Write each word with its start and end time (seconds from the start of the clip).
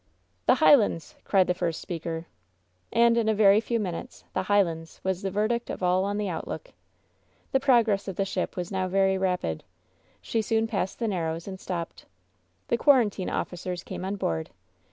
"The 0.47 0.55
Highlands!^' 0.55 1.13
cried 1.25 1.45
the 1.45 1.53
first 1.53 1.79
speaker. 1.79 2.25
And 2.91 3.17
in 3.17 3.29
a 3.29 3.35
very 3.35 3.61
few 3.61 3.79
minutes 3.79 4.23
"The 4.33 4.41
Highlands!" 4.49 4.99
was 5.03 5.21
the 5.21 5.29
verdict 5.29 5.69
of 5.69 5.83
all 5.83 6.05
on 6.05 6.17
the 6.17 6.27
outlook. 6.27 6.71
The 7.51 7.59
progress 7.59 8.07
of 8.07 8.15
the 8.15 8.25
ship 8.25 8.57
was 8.57 8.71
now 8.71 8.87
very 8.87 9.19
rapid. 9.19 9.63
She 10.19 10.41
soon 10.41 10.65
passed 10.65 10.97
the 10.97 11.05
l^arrows, 11.05 11.47
and 11.47 11.59
stopped. 11.59 12.07
The 12.69 12.79
quarantine 12.79 13.29
officers 13.29 13.83
came 13.83 14.03
on 14.03 14.15
board. 14.15 14.49